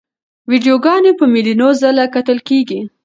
[0.49, 2.79] ویډیوګانې په میلیونو ځله کتل کېږي.